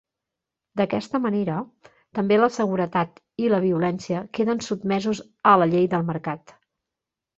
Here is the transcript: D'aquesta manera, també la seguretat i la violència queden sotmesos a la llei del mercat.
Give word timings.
D'aquesta 0.79 1.19
manera, 1.25 1.57
també 2.19 2.39
la 2.39 2.49
seguretat 2.57 3.21
i 3.45 3.51
la 3.55 3.61
violència 3.69 4.23
queden 4.39 4.65
sotmesos 4.69 5.23
a 5.53 5.57
la 5.63 5.69
llei 5.75 5.87
del 5.93 6.09
mercat. 6.13 6.57